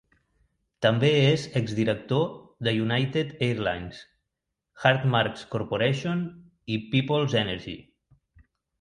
També 0.85 1.11
és 1.17 1.43
exdirector 1.61 2.23
de 2.69 2.73
United 2.87 3.37
Airlines, 3.49 4.01
Hartmarx 4.87 5.47
Corporation 5.55 6.27
i 6.79 6.83
Peoples 6.97 7.41
Energy. 7.47 7.81